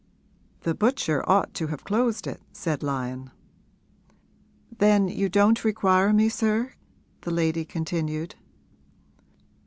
'The 0.61 0.73
butcher 0.73 1.23
ought 1.29 1.53
to 1.53 1.67
have 1.67 1.83
closed 1.83 2.25
it,' 2.25 2.41
said 2.51 2.81
Lyon. 2.81 3.29
'Then 4.75 5.07
you 5.07 5.29
don't 5.29 5.63
require 5.63 6.11
me, 6.11 6.27
sir?' 6.27 6.73
the 7.21 7.29
lady 7.29 7.63
continued. 7.63 8.33